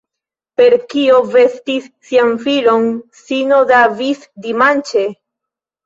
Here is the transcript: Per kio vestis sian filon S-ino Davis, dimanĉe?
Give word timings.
Per 0.61 0.73
kio 0.93 1.19
vestis 1.35 1.85
sian 2.09 2.35
filon 2.47 2.91
S-ino 3.21 3.63
Davis, 3.77 4.29
dimanĉe? 4.51 5.11